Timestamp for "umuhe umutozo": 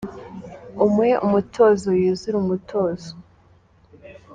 0.85-1.89